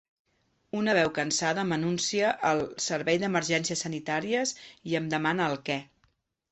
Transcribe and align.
Una 0.77 0.95
veu 0.97 1.11
cansada 1.17 1.65
m'anuncia 1.73 2.33
el 2.53 2.63
servei 2.89 3.23
d'emergències 3.25 3.87
sanitàries 3.87 4.59
i 4.93 5.01
em 5.03 5.17
demana 5.17 5.53
el 5.53 5.63
què. 5.71 5.81